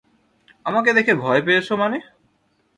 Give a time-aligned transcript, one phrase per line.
[0.65, 1.97] আমাকে দেখে ভয় পেয়েছ মানে?